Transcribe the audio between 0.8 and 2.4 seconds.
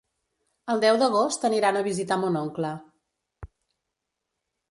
deu d'agost aniran a visitar